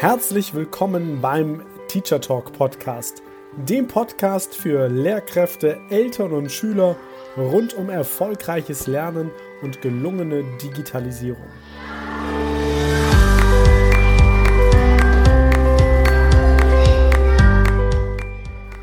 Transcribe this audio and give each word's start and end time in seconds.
Herzlich 0.00 0.54
willkommen 0.54 1.20
beim 1.20 1.62
Teacher 1.88 2.20
Talk 2.20 2.52
Podcast, 2.52 3.20
dem 3.56 3.88
Podcast 3.88 4.54
für 4.54 4.86
Lehrkräfte, 4.86 5.80
Eltern 5.90 6.30
und 6.30 6.52
Schüler 6.52 6.94
rund 7.36 7.74
um 7.74 7.90
erfolgreiches 7.90 8.86
Lernen 8.86 9.32
und 9.60 9.82
gelungene 9.82 10.44
Digitalisierung. 10.62 11.42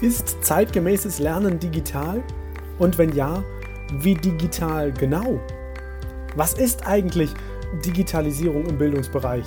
Ist 0.01 0.43
zeitgemäßes 0.43 1.19
Lernen 1.19 1.59
digital? 1.59 2.21
Und 2.77 2.97
wenn 2.97 3.15
ja, 3.15 3.41
wie 3.99 4.15
digital 4.15 4.91
genau? 4.91 5.39
Was 6.35 6.55
ist 6.55 6.85
eigentlich 6.85 7.29
Digitalisierung 7.85 8.65
im 8.65 8.77
Bildungsbereich? 8.77 9.45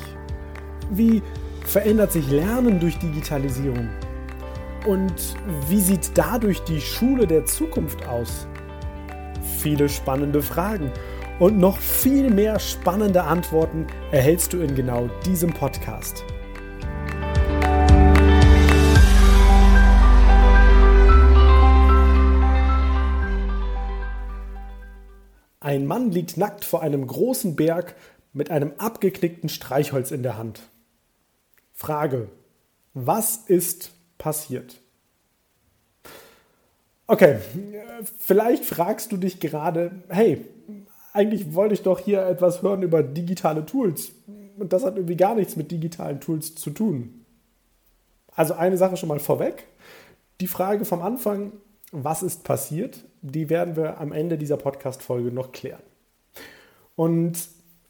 Wie 0.90 1.22
verändert 1.68 2.12
sich 2.12 2.30
Lernen 2.30 2.80
durch 2.80 2.98
Digitalisierung? 2.98 3.90
Und 4.86 5.36
wie 5.68 5.80
sieht 5.80 6.12
dadurch 6.14 6.60
die 6.60 6.80
Schule 6.80 7.26
der 7.26 7.44
Zukunft 7.44 8.06
aus? 8.08 8.46
Viele 9.58 9.90
spannende 9.90 10.40
Fragen 10.40 10.90
und 11.38 11.58
noch 11.58 11.76
viel 11.76 12.30
mehr 12.30 12.58
spannende 12.58 13.22
Antworten 13.22 13.86
erhältst 14.10 14.54
du 14.54 14.60
in 14.60 14.74
genau 14.74 15.10
diesem 15.26 15.52
Podcast. 15.52 16.24
Ein 25.60 25.86
Mann 25.86 26.12
liegt 26.12 26.38
nackt 26.38 26.64
vor 26.64 26.80
einem 26.80 27.06
großen 27.06 27.56
Berg 27.56 27.94
mit 28.32 28.50
einem 28.50 28.72
abgeknickten 28.78 29.50
Streichholz 29.50 30.12
in 30.12 30.22
der 30.22 30.38
Hand. 30.38 30.62
Frage, 31.78 32.28
was 32.92 33.36
ist 33.46 33.92
passiert? 34.18 34.80
Okay, 37.06 37.38
vielleicht 38.18 38.64
fragst 38.64 39.12
du 39.12 39.16
dich 39.16 39.38
gerade, 39.38 39.92
hey, 40.08 40.44
eigentlich 41.12 41.54
wollte 41.54 41.74
ich 41.74 41.82
doch 41.82 42.00
hier 42.00 42.26
etwas 42.26 42.62
hören 42.62 42.82
über 42.82 43.04
digitale 43.04 43.64
Tools. 43.64 44.10
Und 44.58 44.72
das 44.72 44.84
hat 44.84 44.96
irgendwie 44.96 45.16
gar 45.16 45.36
nichts 45.36 45.54
mit 45.54 45.70
digitalen 45.70 46.20
Tools 46.20 46.56
zu 46.56 46.70
tun. 46.70 47.24
Also 48.34 48.54
eine 48.54 48.76
Sache 48.76 48.96
schon 48.96 49.08
mal 49.08 49.20
vorweg. 49.20 49.68
Die 50.40 50.48
Frage 50.48 50.84
vom 50.84 51.00
Anfang, 51.00 51.52
was 51.92 52.24
ist 52.24 52.42
passiert, 52.42 53.04
die 53.22 53.50
werden 53.50 53.76
wir 53.76 54.00
am 54.00 54.10
Ende 54.10 54.36
dieser 54.36 54.56
Podcast-Folge 54.56 55.30
noch 55.30 55.52
klären. 55.52 55.82
Und 56.96 57.38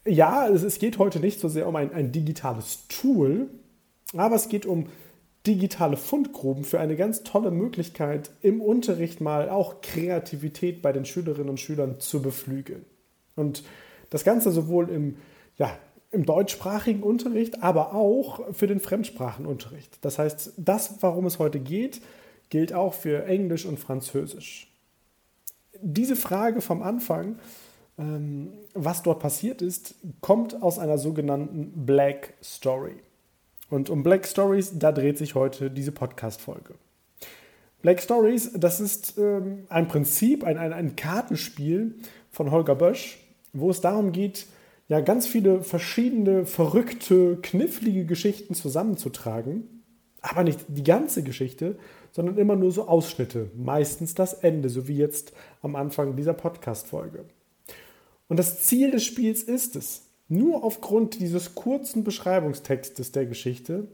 ja, 0.05 0.47
es, 0.47 0.77
geht 0.77 0.99
heute 0.99 1.19
nicht 1.19 1.39
so 1.39 1.49
sehr 1.49 1.67
um 1.67 1.75
ein, 1.75 1.91
ein 1.91 2.11
digitales 2.11 2.87
Tool, 2.87 3.49
aber 4.15 4.35
es 4.35 4.49
geht 4.49 4.65
um 4.65 4.87
digitale 5.47 5.97
Fundgruben 5.97 6.63
für 6.63 6.79
eine 6.79 6.95
ganz 6.95 7.23
tolle 7.23 7.51
Möglichkeit, 7.51 8.31
im 8.41 8.61
Unterricht 8.61 9.21
mal 9.21 9.49
auch 9.49 9.81
Kreativität 9.81 10.81
bei 10.81 10.91
den 10.91 11.05
Schülerinnen 11.05 11.49
und 11.49 11.59
Schülern 11.59 11.99
zu 11.99 12.21
beflügeln. 12.21 12.85
Und 13.35 13.63
das 14.09 14.23
Ganze 14.23 14.51
sowohl 14.51 14.89
im, 14.89 15.17
ja, 15.57 15.71
im 16.11 16.25
deutschsprachigen 16.25 17.03
Unterricht, 17.03 17.63
aber 17.63 17.93
auch 17.93 18.53
für 18.53 18.67
den 18.67 18.79
Fremdsprachenunterricht. 18.79 19.99
Das 20.01 20.19
heißt, 20.19 20.53
das, 20.57 21.01
warum 21.01 21.25
es 21.25 21.39
heute 21.39 21.59
geht, 21.59 22.01
gilt 22.49 22.73
auch 22.73 22.93
für 22.93 23.25
Englisch 23.25 23.65
und 23.65 23.79
Französisch. 23.79 24.71
Diese 25.81 26.15
Frage 26.15 26.61
vom 26.61 26.81
Anfang, 26.81 27.37
ähm, 27.97 28.53
was 28.73 29.03
dort 29.03 29.19
passiert 29.19 29.61
ist, 29.61 29.95
kommt 30.19 30.61
aus 30.61 30.79
einer 30.79 30.97
sogenannten 30.97 31.85
Black 31.85 32.33
Story. 32.43 32.95
Und 33.69 33.89
um 33.89 34.03
Black 34.03 34.25
Stories, 34.25 34.71
da 34.77 34.91
dreht 34.91 35.17
sich 35.17 35.35
heute 35.35 35.69
diese 35.69 35.91
Podcast-Folge. 35.91 36.75
Black 37.81 38.01
Stories, 38.01 38.51
das 38.53 38.81
ist 38.81 39.17
ähm, 39.17 39.65
ein 39.69 39.87
Prinzip, 39.87 40.43
ein, 40.43 40.57
ein, 40.57 40.73
ein 40.73 40.95
Kartenspiel 40.95 41.95
von 42.29 42.51
Holger 42.51 42.75
Bösch, 42.75 43.19
wo 43.53 43.69
es 43.69 43.79
darum 43.79 44.11
geht, 44.11 44.47
ja, 44.89 45.01
ganz 45.01 45.27
viele 45.27 45.61
verschiedene, 45.61 46.45
verrückte, 46.45 47.37
knifflige 47.41 48.05
Geschichten 48.05 48.55
zusammenzutragen, 48.55 49.83
aber 50.19 50.43
nicht 50.43 50.65
die 50.67 50.83
ganze 50.83 51.21
Geschichte, 51.23 51.77
sondern 52.11 52.39
immer 52.39 52.55
nur 52.55 52.71
so 52.71 52.87
Ausschnitte, 52.87 53.51
meistens 53.55 54.15
das 54.15 54.33
Ende, 54.33 54.67
so 54.69 54.87
wie 54.87 54.97
jetzt 54.97 55.31
am 55.61 55.75
Anfang 55.75 56.15
dieser 56.15 56.33
Podcast-Folge. 56.33 57.25
Und 58.27 58.37
das 58.37 58.63
Ziel 58.63 58.89
des 58.89 59.05
Spiels 59.05 59.43
ist 59.43 59.75
es, 59.75 60.08
nur 60.29 60.63
aufgrund 60.63 61.19
dieses 61.19 61.55
kurzen 61.55 62.03
Beschreibungstextes 62.03 63.11
der 63.11 63.25
Geschichte 63.25 63.87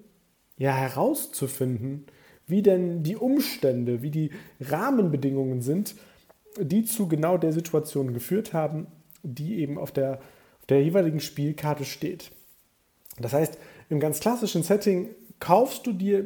ja 0.57 0.73
herauszufinden, 0.73 2.05
wie 2.47 2.61
denn 2.61 3.03
die 3.03 3.15
Umstände, 3.15 4.01
wie 4.01 4.11
die 4.11 4.31
Rahmenbedingungen 4.59 5.61
sind, 5.61 5.95
die 6.59 6.85
zu 6.85 7.07
genau 7.07 7.37
der 7.37 7.53
Situation 7.53 8.13
geführt 8.13 8.53
haben, 8.53 8.87
die 9.23 9.55
eben 9.55 9.77
auf 9.77 9.91
der, 9.91 10.19
auf 10.59 10.65
der 10.69 10.83
jeweiligen 10.83 11.19
Spielkarte 11.19 11.85
steht. 11.85 12.31
Das 13.19 13.33
heißt, 13.33 13.57
im 13.89 13.99
ganz 13.99 14.19
klassischen 14.19 14.63
Setting 14.63 15.09
kaufst 15.39 15.87
du 15.87 15.93
dir 15.93 16.23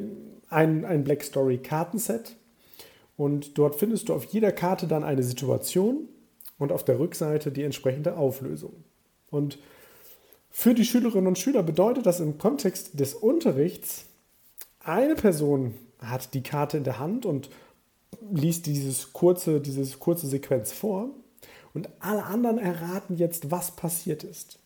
ein, 0.48 0.84
ein 0.84 1.04
Black 1.04 1.22
Story 1.22 1.58
Kartenset 1.58 2.36
und 3.16 3.58
dort 3.58 3.76
findest 3.76 4.08
du 4.08 4.14
auf 4.14 4.24
jeder 4.24 4.52
Karte 4.52 4.86
dann 4.86 5.04
eine 5.04 5.22
Situation 5.22 6.08
und 6.58 6.72
auf 6.72 6.84
der 6.84 6.98
Rückseite 6.98 7.52
die 7.52 7.62
entsprechende 7.62 8.16
Auflösung. 8.16 8.84
Und 9.30 9.58
für 10.50 10.74
die 10.74 10.84
Schülerinnen 10.84 11.28
und 11.28 11.38
Schüler 11.38 11.62
bedeutet 11.62 12.06
das 12.06 12.20
im 12.20 12.38
Kontext 12.38 12.98
des 12.98 13.14
Unterrichts, 13.14 14.04
eine 14.80 15.14
Person 15.14 15.74
hat 16.00 16.34
die 16.34 16.42
Karte 16.42 16.76
in 16.76 16.84
der 16.84 16.98
Hand 16.98 17.26
und 17.26 17.50
liest 18.30 18.66
dieses 18.66 19.12
kurze, 19.12 19.60
diese 19.60 19.96
kurze 19.98 20.26
Sequenz 20.26 20.72
vor 20.72 21.10
und 21.74 21.88
alle 22.00 22.24
anderen 22.24 22.58
erraten 22.58 23.16
jetzt, 23.16 23.50
was 23.50 23.72
passiert 23.72 24.24
ist. 24.24 24.58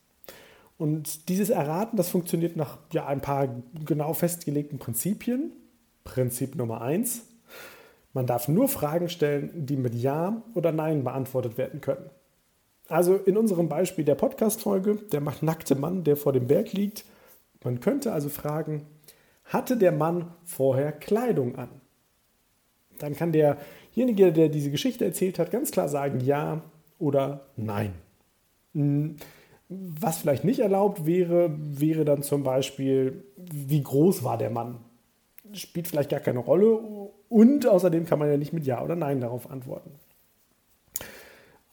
Und 0.77 1.29
dieses 1.29 1.51
Erraten, 1.51 1.97
das 1.97 2.09
funktioniert 2.09 2.57
nach 2.57 2.79
ja, 2.93 3.07
ein 3.07 3.21
paar 3.21 3.49
genau 3.85 4.13
festgelegten 4.13 4.79
Prinzipien. 4.79 5.53
Prinzip 6.03 6.57
Nummer 6.57 6.81
eins: 6.81 7.23
Man 8.13 8.27
darf 8.27 8.49
nur 8.49 8.69
Fragen 8.69 9.09
stellen, 9.09 9.67
die 9.67 9.77
mit 9.77 9.95
Ja 9.95 10.43
oder 10.55 10.73
Nein 10.73 11.05
beantwortet 11.05 11.57
werden 11.59 11.81
können. 11.81 12.11
Also 12.89 13.17
in 13.17 13.37
unserem 13.37 13.69
Beispiel 13.69 14.05
der 14.05 14.15
Podcast-Folge, 14.15 14.97
der 15.13 15.21
macht 15.21 15.43
nackte 15.43 15.75
Mann, 15.75 16.05
der 16.05 16.17
vor 16.17 16.33
dem 16.33 16.47
Berg 16.47 16.73
liegt. 16.73 17.05
Man 17.63 17.81
könnte 17.81 18.13
also 18.13 18.29
fragen, 18.29 18.87
hatte 19.45 19.77
der 19.77 19.93
Mann 19.93 20.33
vorher 20.45 20.93
Kleidung 20.93 21.57
an? 21.57 21.69
Dann 22.99 23.17
kann 23.17 23.33
derjenige, 23.33 24.33
der 24.33 24.49
diese 24.49 24.71
Geschichte 24.71 25.05
erzählt 25.05 25.39
hat, 25.39 25.51
ganz 25.51 25.71
klar 25.71 25.89
sagen 25.89 26.21
ja 26.21 26.63
oder 26.99 27.47
nein. 27.57 27.95
Hm, 28.75 29.17
was 29.69 30.19
vielleicht 30.19 30.45
nicht 30.45 30.61
erlaubt 30.61 31.07
wäre, 31.07 31.51
wäre 31.59 32.05
dann 32.05 32.23
zum 32.23 32.43
Beispiel, 32.43 33.25
wie 33.37 33.83
groß 33.83 34.23
war 34.23 34.37
der 34.37 34.51
Mann? 34.51 34.79
Spielt 35.53 35.89
vielleicht 35.89 36.11
gar 36.11 36.21
keine 36.21 36.41
Rolle 36.41 36.79
und 37.29 37.67
außerdem 37.67 38.05
kann 38.05 38.19
man 38.19 38.31
ja 38.31 38.37
nicht 38.37 38.53
mit 38.53 38.67
Ja 38.67 38.83
oder 38.83 38.97
Nein 38.97 39.21
darauf 39.21 39.51
antworten. 39.51 39.91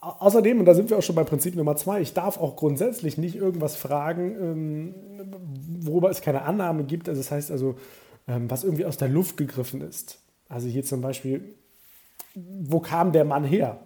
Außerdem, 0.01 0.59
und 0.59 0.65
da 0.65 0.73
sind 0.73 0.89
wir 0.89 0.97
auch 0.97 1.03
schon 1.03 1.15
bei 1.15 1.23
Prinzip 1.23 1.55
Nummer 1.55 1.75
zwei, 1.75 2.01
ich 2.01 2.13
darf 2.13 2.39
auch 2.39 2.55
grundsätzlich 2.55 3.19
nicht 3.19 3.35
irgendwas 3.35 3.75
fragen, 3.75 4.35
ähm, 4.41 4.95
worüber 5.79 6.09
es 6.09 6.21
keine 6.21 6.41
Annahme 6.41 6.85
gibt. 6.85 7.07
Also 7.07 7.21
das 7.21 7.29
heißt 7.29 7.51
also, 7.51 7.75
ähm, 8.27 8.49
was 8.49 8.63
irgendwie 8.63 8.85
aus 8.85 8.97
der 8.97 9.09
Luft 9.09 9.37
gegriffen 9.37 9.81
ist. 9.81 10.19
Also 10.49 10.67
hier 10.67 10.83
zum 10.83 11.01
Beispiel, 11.01 11.53
wo 12.33 12.79
kam 12.79 13.11
der 13.11 13.25
Mann 13.25 13.43
her? 13.43 13.79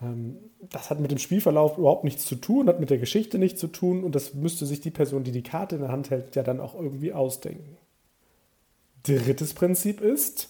Ähm, 0.00 0.38
das 0.70 0.88
hat 0.88 1.00
mit 1.00 1.10
dem 1.10 1.18
Spielverlauf 1.18 1.76
überhaupt 1.76 2.04
nichts 2.04 2.24
zu 2.24 2.36
tun, 2.36 2.68
hat 2.68 2.80
mit 2.80 2.88
der 2.88 2.98
Geschichte 2.98 3.38
nichts 3.38 3.60
zu 3.60 3.68
tun 3.68 4.02
und 4.02 4.14
das 4.14 4.32
müsste 4.32 4.64
sich 4.64 4.80
die 4.80 4.90
Person, 4.90 5.24
die 5.24 5.32
die 5.32 5.42
Karte 5.42 5.76
in 5.76 5.82
der 5.82 5.92
Hand 5.92 6.08
hält, 6.08 6.36
ja 6.36 6.42
dann 6.42 6.58
auch 6.58 6.74
irgendwie 6.74 7.12
ausdenken. 7.12 7.76
Drittes 9.02 9.52
Prinzip 9.52 10.00
ist, 10.00 10.48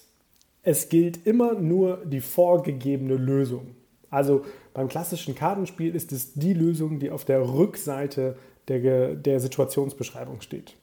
es 0.63 0.89
gilt 0.89 1.27
immer 1.27 1.55
nur 1.55 2.05
die 2.07 2.21
vorgegebene 2.21 3.17
Lösung. 3.17 3.75
Also 4.15 4.45
beim 4.75 4.87
klassischen 4.87 5.35
Kartenspiel 5.35 5.93
ist 5.93 6.13
es 6.13 6.35
die 6.35 6.55
Lösung, 6.55 7.01
die 7.01 7.11
auf 7.11 7.25
der 7.25 7.41
Rückseite 7.41 8.37
der, 8.69 9.17
der 9.17 9.41
Situationsbeschreibung 9.41 10.41
steht. 10.41 10.77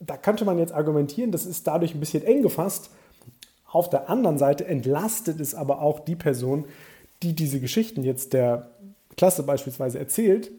Da 0.00 0.16
könnte 0.16 0.46
man 0.46 0.58
jetzt 0.58 0.72
argumentieren, 0.72 1.30
das 1.30 1.44
ist 1.44 1.66
dadurch 1.66 1.94
ein 1.94 2.00
bisschen 2.00 2.24
eng 2.24 2.40
gefasst. 2.42 2.88
Auf 3.70 3.90
der 3.90 4.08
anderen 4.08 4.38
Seite 4.38 4.64
entlastet 4.64 5.40
es 5.40 5.54
aber 5.54 5.82
auch 5.82 6.00
die 6.00 6.16
Person, 6.16 6.64
die 7.22 7.34
diese 7.34 7.60
Geschichten 7.60 8.02
jetzt 8.02 8.32
der 8.32 8.70
Klasse 9.18 9.42
beispielsweise 9.42 9.98
erzählt. 9.98 10.50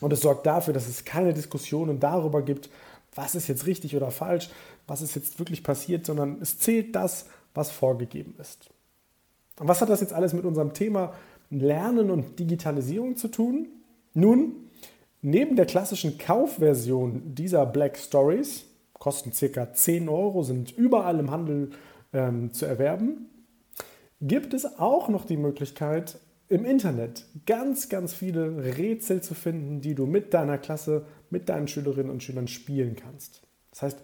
Und 0.00 0.12
es 0.12 0.20
sorgt 0.20 0.44
dafür, 0.44 0.74
dass 0.74 0.88
es 0.88 1.06
keine 1.06 1.32
Diskussionen 1.32 2.00
darüber 2.00 2.42
gibt, 2.42 2.68
was 3.14 3.34
ist 3.34 3.48
jetzt 3.48 3.66
richtig 3.66 3.96
oder 3.96 4.10
falsch, 4.10 4.50
was 4.86 5.00
ist 5.00 5.14
jetzt 5.14 5.38
wirklich 5.38 5.62
passiert, 5.62 6.04
sondern 6.04 6.42
es 6.42 6.58
zählt 6.58 6.94
das, 6.94 7.26
was 7.54 7.70
vorgegeben 7.70 8.34
ist. 8.38 8.73
Und 9.58 9.68
was 9.68 9.80
hat 9.80 9.88
das 9.88 10.00
jetzt 10.00 10.12
alles 10.12 10.32
mit 10.32 10.44
unserem 10.44 10.72
Thema 10.72 11.14
Lernen 11.50 12.10
und 12.10 12.38
Digitalisierung 12.38 13.16
zu 13.16 13.28
tun? 13.28 13.68
Nun, 14.14 14.54
neben 15.22 15.56
der 15.56 15.66
klassischen 15.66 16.18
Kaufversion 16.18 17.34
dieser 17.34 17.66
Black 17.66 17.96
Stories 17.96 18.66
kosten 18.94 19.32
circa 19.32 19.72
10 19.72 20.08
Euro, 20.08 20.42
sind 20.42 20.76
überall 20.76 21.18
im 21.18 21.30
Handel 21.30 21.70
ähm, 22.12 22.52
zu 22.52 22.66
erwerben. 22.66 23.28
Gibt 24.20 24.54
es 24.54 24.78
auch 24.78 25.08
noch 25.08 25.26
die 25.26 25.36
Möglichkeit, 25.36 26.18
im 26.48 26.64
Internet 26.64 27.24
ganz, 27.46 27.88
ganz 27.88 28.14
viele 28.14 28.64
Rätsel 28.76 29.22
zu 29.22 29.34
finden, 29.34 29.80
die 29.80 29.94
du 29.94 30.06
mit 30.06 30.34
deiner 30.34 30.58
Klasse, 30.58 31.06
mit 31.30 31.48
deinen 31.48 31.68
Schülerinnen 31.68 32.10
und 32.10 32.22
Schülern 32.22 32.48
spielen 32.48 32.96
kannst. 32.96 33.42
Das 33.70 33.82
heißt, 33.82 33.98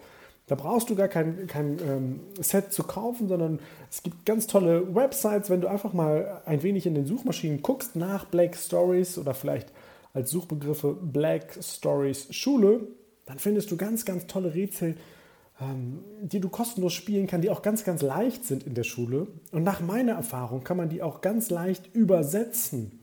da 0.51 0.55
brauchst 0.55 0.89
du 0.89 0.95
gar 0.95 1.07
kein, 1.07 1.47
kein 1.47 1.79
ähm, 1.79 2.19
Set 2.41 2.73
zu 2.73 2.83
kaufen, 2.83 3.29
sondern 3.29 3.59
es 3.89 4.03
gibt 4.03 4.25
ganz 4.25 4.47
tolle 4.47 4.93
Websites, 4.93 5.49
wenn 5.49 5.61
du 5.61 5.69
einfach 5.69 5.93
mal 5.93 6.41
ein 6.45 6.61
wenig 6.61 6.85
in 6.85 6.93
den 6.93 7.05
Suchmaschinen 7.05 7.61
guckst 7.61 7.95
nach 7.95 8.25
Black 8.25 8.57
Stories 8.57 9.17
oder 9.17 9.33
vielleicht 9.33 9.71
als 10.13 10.29
Suchbegriffe 10.29 10.97
Black 11.01 11.57
Stories 11.61 12.27
Schule, 12.35 12.81
dann 13.25 13.39
findest 13.39 13.71
du 13.71 13.77
ganz, 13.77 14.03
ganz 14.03 14.27
tolle 14.27 14.53
Rätsel, 14.53 14.97
ähm, 15.61 16.03
die 16.21 16.41
du 16.41 16.49
kostenlos 16.49 16.91
spielen 16.91 17.27
kannst, 17.27 17.45
die 17.45 17.49
auch 17.49 17.61
ganz, 17.61 17.85
ganz 17.85 18.01
leicht 18.01 18.43
sind 18.43 18.63
in 18.63 18.73
der 18.73 18.83
Schule. 18.83 19.27
Und 19.53 19.63
nach 19.63 19.79
meiner 19.79 20.15
Erfahrung 20.15 20.65
kann 20.65 20.75
man 20.75 20.89
die 20.89 21.01
auch 21.01 21.21
ganz 21.21 21.49
leicht 21.49 21.95
übersetzen. 21.95 22.99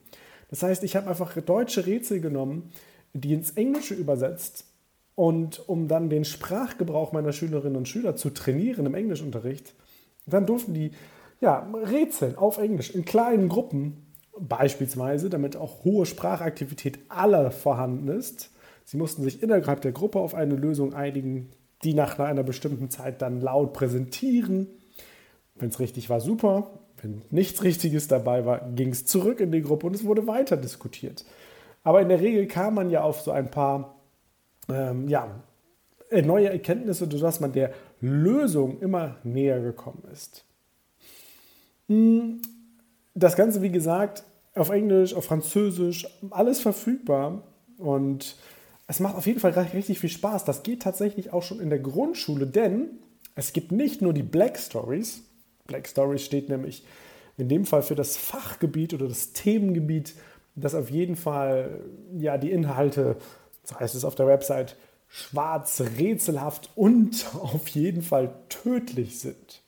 Das 0.51 0.63
heißt, 0.63 0.85
ich 0.85 0.97
habe 0.97 1.09
einfach 1.09 1.35
deutsche 1.35 1.87
Rätsel 1.87 2.21
genommen, 2.21 2.71
die 3.15 3.33
ins 3.33 3.53
Englische 3.53 3.95
übersetzt 3.95 4.67
und 5.19 5.69
um 5.69 5.89
dann 5.89 6.11
den 6.11 6.25
Sprachgebrauch 6.25 7.11
meiner 7.11 7.33
Schülerinnen 7.33 7.75
und 7.75 7.89
Schüler 7.89 8.15
zu 8.15 8.31
trainieren 8.31 8.87
im 8.87 8.95
Englischunterricht, 8.95 9.75
dann 10.27 10.47
durften 10.47 10.75
die 10.75 10.93
ja, 11.41 11.69
rätseln 11.75 12.39
auf 12.39 12.59
Englisch 12.59 12.95
in 12.95 13.05
kleinen 13.05 13.49
Gruppen, 13.49 14.07
beispielsweise, 14.39 15.29
damit 15.29 15.57
auch 15.57 15.83
hohe 15.83 16.07
Sprachaktivität 16.07 17.01
aller 17.09 17.51
vorhanden 17.51 18.07
ist. 18.07 18.53
Sie 18.85 18.97
mussten 18.97 19.25
sich 19.25 19.43
innerhalb 19.43 19.81
der 19.81 19.91
Gruppe 19.91 20.21
auf 20.21 20.37
eine 20.37 20.55
Lösung 20.55 20.95
einigen, 20.95 21.51
die 21.83 21.95
nach 21.95 22.21
einer 22.21 22.45
bestimmten 22.45 22.89
Zeit 22.89 23.21
dann 23.21 23.41
laut 23.41 23.73
präsentieren. 23.73 24.69
Wenn 25.57 25.71
es 25.71 25.81
richtig 25.81 26.09
war, 26.11 26.21
super. 26.21 26.79
Wenn 27.03 27.23
nichts 27.31 27.65
Richtiges 27.65 28.07
dabei 28.07 28.47
war, 28.47 28.71
ging 28.71 28.91
es 28.91 29.05
zurück 29.05 29.41
in 29.41 29.51
die 29.51 29.63
Gruppe 29.63 29.89
und 29.89 29.97
es 29.97 30.05
wurde 30.05 30.29
weiter 30.29 30.57
diskutiert. 30.57 31.25
Aber 31.83 32.01
in 32.03 32.09
der 32.09 32.21
Regel 32.21 32.47
kam 32.47 32.75
man 32.75 32.89
ja 32.89 33.03
auf 33.03 33.21
so 33.21 33.33
ein 33.33 33.51
paar 33.51 33.98
ähm, 34.69 35.09
ja, 35.09 35.43
äh, 36.11 36.23
neue 36.23 36.51
Erkenntnisse, 36.51 37.09
sodass 37.11 37.41
man 37.41 37.53
der 37.53 37.73
Lösung 38.01 38.81
immer 38.81 39.17
näher 39.25 39.61
gekommen 39.61 40.03
ist. 40.13 40.45
Hm, 41.89 42.41
das 43.15 43.37
Ganze, 43.37 43.63
wie 43.63 43.71
gesagt, 43.71 44.25
auf 44.55 44.71
Englisch, 44.71 45.15
auf 45.15 45.25
Französisch, 45.25 46.07
alles 46.31 46.61
verfügbar 46.61 47.43
und 47.79 48.37
es 48.87 49.01
macht 49.01 49.17
auf 49.17 49.27
jeden 49.27 49.41
Fall 49.41 49.53
richtig 49.53 49.99
viel 50.01 50.11
Spaß. 50.11 50.45
Das 50.45 50.63
geht 50.63 50.83
tatsächlich 50.83 51.33
auch 51.33 51.43
schon 51.43 51.61
in 51.61 51.69
der 51.69 51.79
Grundschule, 51.79 52.47
denn 52.47 52.99
es 53.35 53.53
gibt 53.53 53.71
nicht 53.71 54.03
nur 54.03 54.13
die 54.13 54.23
Black 54.23 54.59
Stories. 54.59 55.23
Black 55.67 55.87
Stories 55.87 56.23
steht 56.25 56.49
nämlich 56.49 56.85
in 57.37 57.49
dem 57.49 57.67
Fall 57.67 57.83
für 57.83 57.95
das 57.95 58.17
Fachgebiet 58.17 58.95
oder 58.95 59.07
das 59.07 59.33
Themengebiet, 59.33 60.15
das 60.57 60.75
auf 60.75 60.91
jeden 60.91 61.17
Fall 61.17 61.85
ja 62.19 62.39
die 62.39 62.51
Inhalte 62.51 63.17
so 63.69 63.79
heißt 63.79 63.95
es 63.95 64.05
auf 64.05 64.15
der 64.15 64.27
Website, 64.27 64.77
schwarz, 65.09 65.83
rätselhaft 65.99 66.71
und 66.75 67.27
auf 67.35 67.69
jeden 67.69 68.03
Fall 68.03 68.35
tödlich 68.49 69.21
sind. 69.21 69.63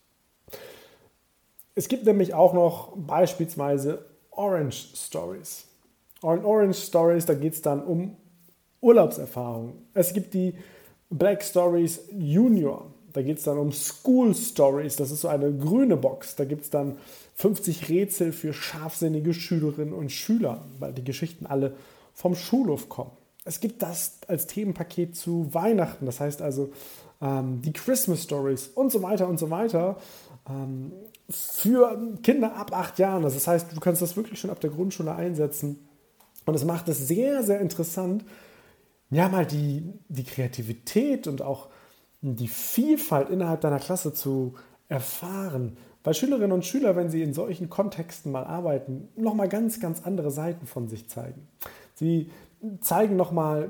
Es 1.75 1.89
gibt 1.89 2.05
nämlich 2.05 2.35
auch 2.35 2.53
noch 2.53 2.93
beispielsweise 2.97 4.05
Orange 4.31 4.89
Stories. 4.95 5.67
Und 6.23 6.45
Orange 6.45 6.79
Stories, 6.79 7.27
da 7.27 7.35
geht 7.35 7.55
es 7.55 7.63
dann 7.63 7.83
um 7.83 8.17
Urlaubserfahrungen. 8.81 9.75
Es 9.95 10.13
gibt 10.13 10.35
die 10.35 10.55
Black 11.11 11.43
Stories 11.43 12.01
Junior. 12.11 12.87
Da 13.13 13.23
geht 13.23 13.39
es 13.39 13.45
dann 13.45 13.59
um 13.59 13.73
School 13.73 14.35
Stories. 14.35 14.97
Das 14.97 15.11
ist 15.11 15.23
so 15.23 15.29
eine 15.29 15.53
grüne 15.53 15.97
Box. 15.97 16.37
Da 16.37 16.45
gibt 16.45 16.65
es 16.65 16.71
dann 16.71 16.99
50 17.37 17.89
Rätsel 17.89 18.33
für 18.33 18.53
scharfsinnige 18.53 19.35
Schülerinnen 19.35 19.95
und 19.95 20.13
Schüler, 20.13 20.65
weil 20.79 20.93
die 20.93 21.05
Geschichten 21.05 21.47
alle 21.47 21.75
vom 22.15 22.35
Schulhof 22.35 22.89
kommen 22.89 23.13
es 23.51 23.59
gibt 23.59 23.83
das 23.83 24.19
als 24.29 24.47
Themenpaket 24.47 25.17
zu 25.17 25.53
Weihnachten. 25.53 26.07
Das 26.07 26.21
heißt 26.21 26.41
also 26.41 26.71
ähm, 27.21 27.61
die 27.63 27.73
Christmas 27.73 28.23
Stories 28.23 28.69
und 28.69 28.93
so 28.93 29.03
weiter 29.03 29.27
und 29.27 29.41
so 29.41 29.51
weiter. 29.51 29.97
Ähm, 30.49 30.93
für 31.29 31.99
Kinder 32.23 32.55
ab 32.55 32.73
acht 32.73 33.01
Jahren. 33.01 33.25
Das 33.25 33.45
heißt, 33.45 33.73
du 33.75 33.81
kannst 33.81 34.03
das 34.03 34.17
wirklich 34.17 34.39
schon 34.39 34.51
ab 34.51 34.61
der 34.61 34.71
Grundschule 34.71 35.13
einsetzen. 35.13 35.89
Und 36.47 36.55
es 36.55 36.65
macht 36.65 36.89
es 36.89 37.09
sehr, 37.09 37.43
sehr 37.43 37.61
interessant, 37.61 38.25
ja, 39.11 39.29
mal 39.29 39.45
die, 39.45 39.83
die 40.09 40.25
Kreativität 40.25 41.27
und 41.27 41.43
auch 41.43 41.71
die 42.21 42.47
Vielfalt 42.47 43.31
innerhalb 43.31 43.63
deiner 43.63 43.81
Klasse 43.81 44.15
zu 44.15 44.55
erfahren. 44.89 45.77
Weil 46.05 46.15
Schülerinnen 46.15 46.53
und 46.53 46.65
Schüler, 46.65 46.95
wenn 46.95 47.11
sie 47.11 47.23
in 47.23 47.35
solchen 47.35 47.69
Kontexten 47.69 48.31
mal 48.31 48.45
arbeiten, 48.45 49.09
nochmal 49.17 49.49
ganz, 49.49 49.81
ganz 49.81 50.03
andere 50.05 50.31
Seiten 50.31 50.67
von 50.67 50.89
sich 50.89 51.09
zeigen. 51.09 51.49
Sie 51.95 52.31
zeigen 52.81 53.17
nochmal 53.17 53.69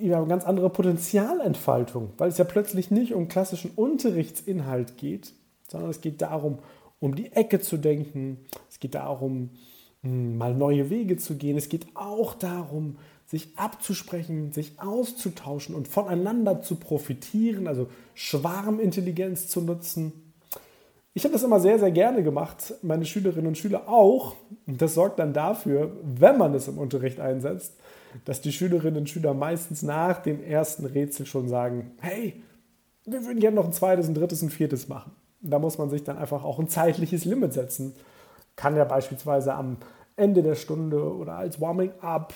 eine 0.00 0.26
ganz 0.26 0.44
andere 0.44 0.70
Potenzialentfaltung, 0.70 2.10
weil 2.18 2.28
es 2.28 2.38
ja 2.38 2.44
plötzlich 2.44 2.90
nicht 2.90 3.14
um 3.14 3.28
klassischen 3.28 3.72
Unterrichtsinhalt 3.72 4.96
geht, 4.96 5.32
sondern 5.68 5.90
es 5.90 6.00
geht 6.00 6.22
darum, 6.22 6.58
um 7.00 7.14
die 7.14 7.32
Ecke 7.32 7.60
zu 7.60 7.76
denken, 7.76 8.38
es 8.70 8.80
geht 8.80 8.94
darum, 8.94 9.50
hm, 10.02 10.36
mal 10.38 10.54
neue 10.54 10.90
Wege 10.90 11.16
zu 11.16 11.36
gehen, 11.36 11.56
es 11.56 11.68
geht 11.68 11.86
auch 11.94 12.34
darum, 12.34 12.98
sich 13.26 13.58
abzusprechen, 13.58 14.52
sich 14.52 14.80
auszutauschen 14.80 15.74
und 15.74 15.86
voneinander 15.86 16.62
zu 16.62 16.76
profitieren, 16.76 17.66
also 17.66 17.88
Schwarmintelligenz 18.14 19.48
zu 19.48 19.60
nutzen. 19.60 20.27
Ich 21.18 21.24
habe 21.24 21.32
das 21.32 21.42
immer 21.42 21.58
sehr, 21.58 21.80
sehr 21.80 21.90
gerne 21.90 22.22
gemacht, 22.22 22.74
meine 22.80 23.04
Schülerinnen 23.04 23.48
und 23.48 23.58
Schüler 23.58 23.88
auch. 23.88 24.36
Und 24.68 24.80
das 24.80 24.94
sorgt 24.94 25.18
dann 25.18 25.32
dafür, 25.32 25.90
wenn 26.04 26.38
man 26.38 26.54
es 26.54 26.68
im 26.68 26.78
Unterricht 26.78 27.18
einsetzt, 27.18 27.74
dass 28.24 28.40
die 28.40 28.52
Schülerinnen 28.52 28.98
und 28.98 29.10
Schüler 29.10 29.34
meistens 29.34 29.82
nach 29.82 30.22
dem 30.22 30.40
ersten 30.44 30.86
Rätsel 30.86 31.26
schon 31.26 31.48
sagen, 31.48 31.90
hey, 31.98 32.40
wir 33.04 33.24
würden 33.24 33.40
gerne 33.40 33.56
noch 33.56 33.64
ein 33.64 33.72
zweites, 33.72 34.06
ein 34.06 34.14
drittes, 34.14 34.42
ein 34.42 34.50
viertes 34.50 34.86
machen. 34.86 35.10
Da 35.40 35.58
muss 35.58 35.76
man 35.76 35.90
sich 35.90 36.04
dann 36.04 36.18
einfach 36.18 36.44
auch 36.44 36.60
ein 36.60 36.68
zeitliches 36.68 37.24
Limit 37.24 37.52
setzen. 37.52 37.96
Kann 38.54 38.76
ja 38.76 38.84
beispielsweise 38.84 39.54
am 39.54 39.78
Ende 40.14 40.44
der 40.44 40.54
Stunde 40.54 41.02
oder 41.02 41.34
als 41.34 41.60
Warming-up 41.60 42.32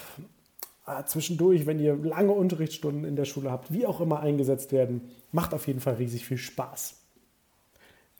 äh, 0.89 1.05
zwischendurch, 1.05 1.67
wenn 1.67 1.79
ihr 1.79 1.95
lange 1.95 2.33
Unterrichtsstunden 2.33 3.05
in 3.05 3.15
der 3.15 3.27
Schule 3.27 3.53
habt, 3.53 3.73
wie 3.73 3.87
auch 3.87 4.01
immer 4.01 4.19
eingesetzt 4.19 4.73
werden. 4.73 5.09
Macht 5.31 5.55
auf 5.55 5.69
jeden 5.69 5.79
Fall 5.79 5.95
riesig 5.95 6.27
viel 6.27 6.39
Spaß. 6.39 7.01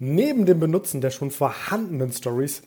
Neben 0.05 0.47
dem 0.47 0.59
Benutzen 0.59 1.01
der 1.01 1.11
schon 1.11 1.31
vorhandenen 1.31 2.11
Stories 2.11 2.63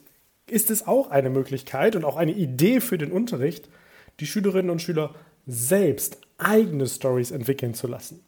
ist 0.50 0.72
es 0.72 0.88
auch 0.88 1.10
eine 1.10 1.30
Möglichkeit 1.30 1.98
und 1.98 2.06
auch 2.06 2.16
eine 2.16 2.32
Idee 2.32 2.80
für 2.80 2.98
den 2.98 3.12
Unterricht, 3.12 3.68
die 4.22 4.26
Schülerinnen 4.26 4.72
und 4.72 4.82
Schüler 4.82 5.14
selbst 5.46 6.18
eigene 6.38 6.88
Stories 6.88 7.32
entwickeln 7.32 7.74
zu 7.74 7.88
lassen 7.88 8.22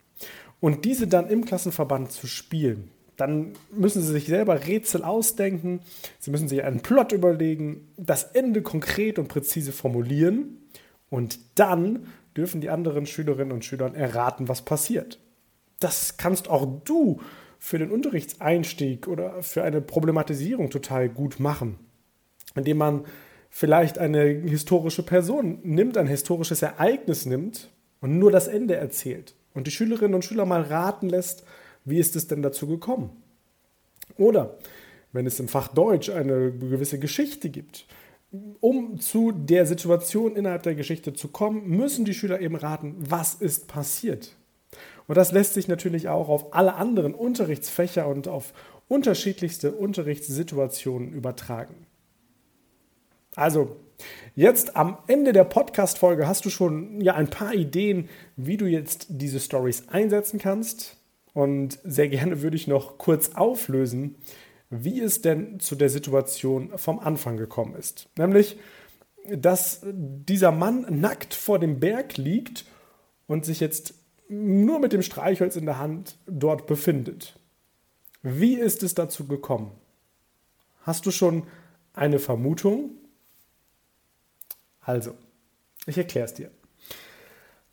und 0.59 0.83
diese 0.83 1.07
dann 1.07 1.29
im 1.29 1.45
Klassenverband 1.45 2.11
zu 2.11 2.27
spielen. 2.27 2.91
Dann 3.15 3.53
müssen 3.71 4.01
sie 4.01 4.11
sich 4.11 4.25
selber 4.25 4.67
Rätsel 4.67 5.05
ausdenken, 5.05 5.79
sie 6.19 6.29
müssen 6.29 6.49
sich 6.49 6.65
einen 6.65 6.81
Plot 6.81 7.13
überlegen, 7.13 7.87
das 7.95 8.23
Ende 8.23 8.61
konkret 8.61 9.19
und 9.19 9.29
präzise 9.29 9.71
formulieren 9.71 10.57
und 11.09 11.39
dann 11.55 12.07
dürfen 12.35 12.59
die 12.59 12.69
anderen 12.69 13.05
Schülerinnen 13.05 13.53
und 13.53 13.63
Schüler 13.63 13.95
erraten, 13.95 14.49
was 14.49 14.63
passiert. 14.63 15.17
Das 15.79 16.17
kannst 16.17 16.49
auch 16.49 16.81
du 16.83 17.21
für 17.59 17.79
den 17.79 17.91
Unterrichtseinstieg 17.91 19.07
oder 19.07 19.41
für 19.43 19.63
eine 19.63 19.81
Problematisierung 19.81 20.69
total 20.69 21.09
gut 21.09 21.39
machen, 21.39 21.77
indem 22.55 22.77
man 22.77 23.05
vielleicht 23.49 23.97
eine 23.97 24.23
historische 24.23 25.03
Person 25.03 25.59
nimmt, 25.63 25.97
ein 25.97 26.07
historisches 26.07 26.61
Ereignis 26.61 27.25
nimmt 27.25 27.69
und 28.01 28.19
nur 28.19 28.31
das 28.31 28.47
Ende 28.47 28.75
erzählt 28.75 29.35
und 29.53 29.67
die 29.67 29.71
Schülerinnen 29.71 30.13
und 30.13 30.23
Schüler 30.23 30.45
mal 30.45 30.61
raten 30.61 31.09
lässt, 31.09 31.43
wie 31.83 31.99
ist 31.99 32.15
es 32.15 32.27
denn 32.27 32.41
dazu 32.41 32.67
gekommen? 32.67 33.09
Oder 34.17 34.57
wenn 35.13 35.25
es 35.25 35.39
im 35.39 35.47
Fach 35.47 35.69
Deutsch 35.69 36.09
eine 36.09 36.51
gewisse 36.51 36.99
Geschichte 36.99 37.49
gibt, 37.49 37.87
um 38.59 38.99
zu 38.99 39.31
der 39.31 39.65
Situation 39.65 40.35
innerhalb 40.35 40.63
der 40.63 40.75
Geschichte 40.75 41.13
zu 41.13 41.29
kommen, 41.29 41.67
müssen 41.67 42.05
die 42.05 42.13
Schüler 42.13 42.39
eben 42.41 42.55
raten, 42.55 42.95
was 42.97 43.35
ist 43.35 43.67
passiert. 43.67 44.36
Und 45.07 45.15
das 45.17 45.31
lässt 45.31 45.53
sich 45.53 45.67
natürlich 45.67 46.09
auch 46.09 46.29
auf 46.29 46.53
alle 46.53 46.75
anderen 46.75 47.13
Unterrichtsfächer 47.13 48.07
und 48.07 48.27
auf 48.27 48.53
unterschiedlichste 48.87 49.71
Unterrichtssituationen 49.71 51.11
übertragen. 51.11 51.87
Also, 53.35 53.77
jetzt 54.35 54.75
am 54.75 54.97
Ende 55.07 55.31
der 55.31 55.43
Podcast-Folge 55.43 56.27
hast 56.27 56.45
du 56.45 56.49
schon 56.49 57.01
ja 57.01 57.13
ein 57.15 57.29
paar 57.29 57.53
Ideen, 57.53 58.09
wie 58.35 58.57
du 58.57 58.65
jetzt 58.65 59.07
diese 59.09 59.39
Stories 59.39 59.89
einsetzen 59.89 60.39
kannst. 60.39 60.97
Und 61.33 61.79
sehr 61.83 62.09
gerne 62.09 62.41
würde 62.41 62.55
ich 62.55 62.67
noch 62.67 62.97
kurz 62.97 63.35
auflösen, 63.35 64.15
wie 64.69 64.99
es 64.99 65.21
denn 65.21 65.59
zu 65.59 65.75
der 65.75 65.89
Situation 65.89 66.71
vom 66.77 66.99
Anfang 66.99 67.37
gekommen 67.37 67.75
ist. 67.75 68.09
Nämlich, 68.17 68.57
dass 69.29 69.81
dieser 69.83 70.51
Mann 70.51 70.85
nackt 70.89 71.33
vor 71.33 71.59
dem 71.59 71.79
Berg 71.79 72.17
liegt 72.17 72.65
und 73.27 73.45
sich 73.45 73.59
jetzt 73.59 73.93
nur 74.29 74.79
mit 74.79 74.93
dem 74.93 75.01
Streichholz 75.01 75.55
in 75.55 75.65
der 75.65 75.79
Hand 75.79 76.17
dort 76.25 76.67
befindet. 76.67 77.39
Wie 78.21 78.55
ist 78.55 78.83
es 78.83 78.93
dazu 78.93 79.27
gekommen? 79.27 79.71
Hast 80.81 81.05
du 81.05 81.11
schon 81.11 81.43
eine 81.93 82.19
Vermutung? 82.19 82.91
Also, 84.81 85.13
ich 85.85 85.97
erkläre 85.97 86.25
es 86.25 86.33
dir. 86.33 86.51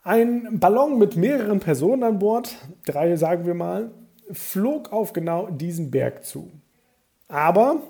Ein 0.03 0.59
Ballon 0.61 0.99
mit 0.99 1.17
mehreren 1.17 1.61
Personen 1.61 2.03
an 2.03 2.19
Bord, 2.19 2.55
drei 2.85 3.17
sagen 3.17 3.47
wir 3.47 3.55
mal, 3.55 3.91
flog 4.31 4.93
auf 4.93 5.13
genau 5.13 5.49
diesen 5.49 5.91
Berg 5.91 6.25
zu. 6.25 6.51
Aber 7.29 7.83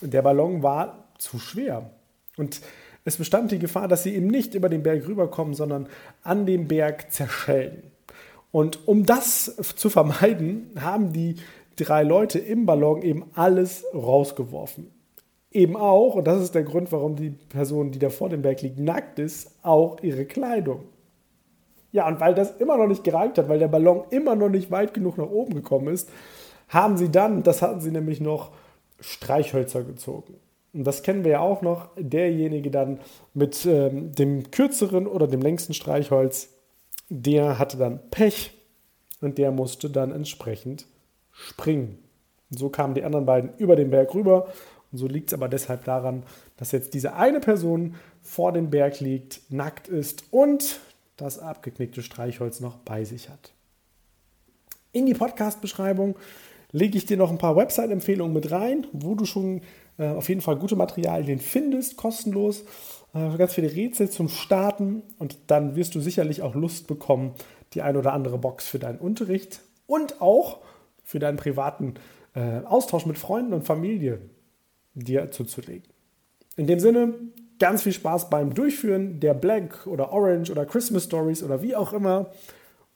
der 0.00 0.22
Ballon 0.22 0.62
war 0.62 1.08
zu 1.18 1.38
schwer. 1.38 1.90
Und 2.36 2.60
es 3.04 3.16
bestand 3.16 3.50
die 3.50 3.58
Gefahr, 3.58 3.88
dass 3.88 4.02
sie 4.02 4.14
eben 4.14 4.28
nicht 4.28 4.54
über 4.54 4.68
den 4.68 4.82
Berg 4.82 5.06
rüberkommen, 5.06 5.54
sondern 5.54 5.88
an 6.22 6.46
dem 6.46 6.68
Berg 6.68 7.12
zerschellen. 7.12 7.91
Und 8.52 8.86
um 8.86 9.04
das 9.04 9.56
zu 9.76 9.90
vermeiden, 9.90 10.70
haben 10.78 11.12
die 11.12 11.36
drei 11.76 12.04
Leute 12.04 12.38
im 12.38 12.66
Ballon 12.66 13.02
eben 13.02 13.24
alles 13.34 13.84
rausgeworfen. 13.94 14.90
Eben 15.50 15.76
auch, 15.76 16.14
und 16.14 16.26
das 16.26 16.42
ist 16.42 16.54
der 16.54 16.62
Grund, 16.62 16.92
warum 16.92 17.16
die 17.16 17.30
Person, 17.30 17.90
die 17.90 17.98
da 17.98 18.10
vor 18.10 18.28
dem 18.28 18.42
Berg 18.42 18.62
liegt, 18.62 18.78
nackt 18.78 19.18
ist, 19.18 19.50
auch 19.62 19.96
ihre 20.02 20.24
Kleidung. 20.24 20.84
Ja, 21.92 22.06
und 22.08 22.20
weil 22.20 22.34
das 22.34 22.56
immer 22.56 22.76
noch 22.78 22.86
nicht 22.86 23.04
gereicht 23.04 23.36
hat, 23.36 23.48
weil 23.48 23.58
der 23.58 23.68
Ballon 23.68 24.04
immer 24.10 24.34
noch 24.34 24.48
nicht 24.48 24.70
weit 24.70 24.94
genug 24.94 25.18
nach 25.18 25.28
oben 25.28 25.54
gekommen 25.54 25.88
ist, 25.88 26.10
haben 26.68 26.96
sie 26.96 27.10
dann, 27.10 27.42
das 27.42 27.60
hatten 27.60 27.80
sie 27.80 27.90
nämlich 27.90 28.20
noch, 28.20 28.50
Streichhölzer 29.00 29.82
gezogen. 29.82 30.36
Und 30.72 30.84
das 30.86 31.02
kennen 31.02 31.24
wir 31.24 31.32
ja 31.32 31.40
auch 31.40 31.60
noch, 31.60 31.88
derjenige 31.98 32.70
dann 32.70 33.00
mit 33.34 33.66
ähm, 33.66 34.12
dem 34.12 34.50
kürzeren 34.50 35.06
oder 35.06 35.26
dem 35.26 35.42
längsten 35.42 35.74
Streichholz, 35.74 36.50
der 37.12 37.58
hatte 37.58 37.76
dann 37.76 38.00
Pech 38.10 38.52
und 39.20 39.36
der 39.36 39.50
musste 39.50 39.90
dann 39.90 40.12
entsprechend 40.12 40.86
springen. 41.30 41.98
Und 42.50 42.58
so 42.58 42.70
kamen 42.70 42.94
die 42.94 43.04
anderen 43.04 43.26
beiden 43.26 43.50
über 43.58 43.76
den 43.76 43.90
Berg 43.90 44.14
rüber. 44.14 44.48
Und 44.90 44.98
so 44.98 45.06
liegt 45.06 45.28
es 45.28 45.34
aber 45.34 45.48
deshalb 45.48 45.84
daran, 45.84 46.22
dass 46.56 46.72
jetzt 46.72 46.94
diese 46.94 47.14
eine 47.14 47.40
Person 47.40 47.96
vor 48.22 48.52
dem 48.52 48.70
Berg 48.70 49.00
liegt, 49.00 49.42
nackt 49.50 49.88
ist 49.88 50.24
und 50.30 50.80
das 51.16 51.38
abgeknickte 51.38 52.02
Streichholz 52.02 52.60
noch 52.60 52.78
bei 52.78 53.04
sich 53.04 53.28
hat. 53.28 53.52
In 54.92 55.04
die 55.04 55.14
Podcast-Beschreibung 55.14 56.16
lege 56.72 56.98
ich 56.98 57.06
dir 57.06 57.16
noch 57.16 57.30
ein 57.30 57.38
paar 57.38 57.56
Website-Empfehlungen 57.56 58.32
mit 58.32 58.50
rein, 58.50 58.86
wo 58.92 59.14
du 59.14 59.24
schon 59.24 59.60
äh, 59.98 60.08
auf 60.08 60.28
jeden 60.28 60.40
Fall 60.40 60.56
gute 60.56 60.76
Materialien 60.76 61.38
findest, 61.38 61.96
kostenlos. 61.96 62.64
Äh, 63.14 63.36
ganz 63.36 63.54
viele 63.54 63.72
Rätsel 63.72 64.10
zum 64.10 64.28
Starten 64.28 65.02
und 65.18 65.38
dann 65.48 65.76
wirst 65.76 65.94
du 65.94 66.00
sicherlich 66.00 66.42
auch 66.42 66.54
Lust 66.54 66.86
bekommen, 66.86 67.34
die 67.74 67.82
ein 67.82 67.96
oder 67.96 68.12
andere 68.12 68.38
Box 68.38 68.66
für 68.66 68.78
deinen 68.78 68.98
Unterricht 68.98 69.60
und 69.86 70.20
auch 70.20 70.60
für 71.04 71.18
deinen 71.18 71.36
privaten 71.36 71.94
äh, 72.34 72.64
Austausch 72.64 73.06
mit 73.06 73.18
Freunden 73.18 73.52
und 73.52 73.64
Familie 73.64 74.20
dir 74.94 75.30
zuzulegen. 75.30 75.88
In 76.56 76.66
dem 76.66 76.80
Sinne, 76.80 77.14
ganz 77.58 77.82
viel 77.82 77.92
Spaß 77.92 78.30
beim 78.30 78.54
Durchführen 78.54 79.20
der 79.20 79.34
Black 79.34 79.86
oder 79.86 80.12
Orange 80.12 80.50
oder 80.50 80.66
Christmas 80.66 81.04
Stories 81.04 81.42
oder 81.42 81.62
wie 81.62 81.76
auch 81.76 81.92
immer. 81.92 82.30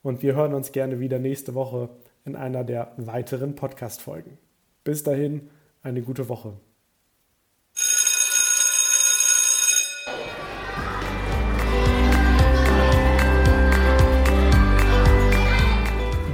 Und 0.01 0.21
wir 0.21 0.35
hören 0.35 0.53
uns 0.53 0.71
gerne 0.71 0.99
wieder 0.99 1.19
nächste 1.19 1.53
Woche 1.53 1.89
in 2.27 2.35
einer 2.35 2.63
der 2.63 2.91
weiteren 2.97 3.55
Podcast-Folgen. 3.55 4.37
Bis 4.83 5.01
dahin, 5.01 5.49
eine 5.81 6.01
gute 6.01 6.29
Woche. 6.29 6.53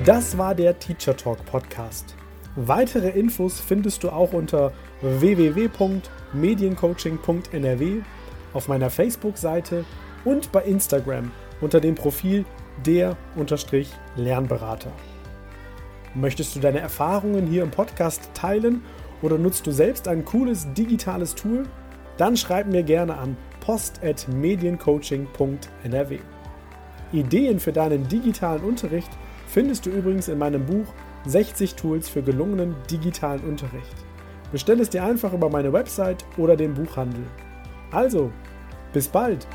Das 0.04 0.38
war 0.38 0.54
der 0.54 0.78
Teacher 0.80 1.16
Talk 1.16 1.46
Podcast. 1.46 2.14
Weitere 2.58 3.08
Infos 3.10 3.62
findest 3.62 4.04
du 4.04 4.10
auch 4.10 4.34
unter 4.34 4.74
www.mediencoaching.nrw 5.02 8.02
auf 8.54 8.68
meiner 8.68 8.90
Facebook-Seite 8.90 9.86
und 10.26 10.52
bei 10.52 10.64
Instagram 10.64 11.32
unter 11.62 11.80
dem 11.80 11.96
Profil 11.96 12.44
der-lernberater. 12.86 14.92
Möchtest 16.16 16.56
du 16.56 16.60
deine 16.60 16.80
Erfahrungen 16.80 17.46
hier 17.48 17.64
im 17.64 17.72
Podcast 17.72 18.30
teilen 18.34 18.84
oder 19.22 19.38
nutzt 19.38 19.68
du 19.68 19.72
selbst 19.72 20.08
ein 20.08 20.24
cooles 20.26 20.68
digitales 20.74 21.36
Tool? 21.36 21.68
Dann 22.18 22.36
schreib 22.38 22.68
mir 22.68 22.84
gerne 22.84 23.18
an 23.18 23.36
post.mediencoaching.nrw. 23.62 26.20
Ideen 27.12 27.60
für 27.60 27.74
deinen 27.74 28.08
digitalen 28.08 28.64
Unterricht– 28.64 29.12
findest 29.54 29.86
du 29.86 29.92
übrigens 29.92 30.30
in 30.30 30.40
meinem 30.40 30.66
Buch 30.66 30.88
60 31.28 31.76
Tools 31.76 32.10
für 32.10 32.24
gelungenen 32.24 32.76
digitalen 32.90 33.42
Unterricht. 33.42 33.96
Bestell 34.52 34.80
es 34.80 34.90
dir 34.90 35.04
einfach 35.04 35.32
über 35.32 35.50
meine 35.50 35.72
Website 35.72 36.26
oder 36.38 36.56
den 36.56 36.74
Buchhandel. 36.74 37.24
Also, 37.92 38.32
bis 38.94 39.08
bald! 39.08 39.48